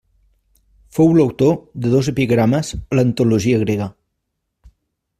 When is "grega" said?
3.67-3.93